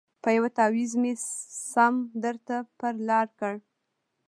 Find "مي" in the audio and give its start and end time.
1.01-1.13